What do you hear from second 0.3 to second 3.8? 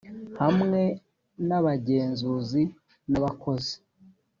hamwe n abagenzuzi n abakozi